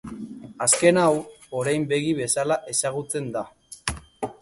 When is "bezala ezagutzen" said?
2.23-3.33